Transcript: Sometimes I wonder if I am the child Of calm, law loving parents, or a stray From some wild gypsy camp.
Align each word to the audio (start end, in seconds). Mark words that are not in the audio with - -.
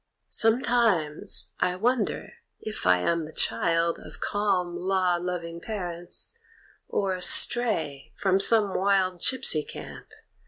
Sometimes 0.31 1.53
I 1.59 1.75
wonder 1.75 2.33
if 2.59 2.87
I 2.87 2.97
am 3.01 3.23
the 3.23 3.31
child 3.31 3.99
Of 3.99 4.19
calm, 4.19 4.75
law 4.75 5.17
loving 5.17 5.59
parents, 5.61 6.35
or 6.87 7.13
a 7.13 7.21
stray 7.21 8.11
From 8.15 8.39
some 8.39 8.73
wild 8.73 9.19
gypsy 9.19 9.63
camp. 9.67 10.07